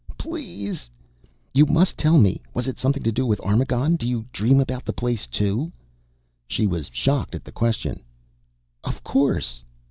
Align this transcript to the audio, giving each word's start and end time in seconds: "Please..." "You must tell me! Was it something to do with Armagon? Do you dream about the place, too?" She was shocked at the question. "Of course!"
"Please..." 0.17 0.89
"You 1.53 1.67
must 1.67 1.95
tell 1.95 2.17
me! 2.17 2.41
Was 2.55 2.67
it 2.67 2.79
something 2.79 3.03
to 3.03 3.11
do 3.11 3.23
with 3.23 3.39
Armagon? 3.41 3.97
Do 3.97 4.07
you 4.07 4.25
dream 4.33 4.59
about 4.59 4.83
the 4.83 4.93
place, 4.97 5.27
too?" 5.27 5.71
She 6.47 6.65
was 6.65 6.89
shocked 6.91 7.35
at 7.35 7.43
the 7.43 7.51
question. 7.51 8.01
"Of 8.83 9.03
course!" 9.03 9.63